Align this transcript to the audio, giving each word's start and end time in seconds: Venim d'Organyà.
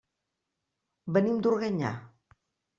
Venim 1.19 1.45
d'Organyà. 1.45 1.95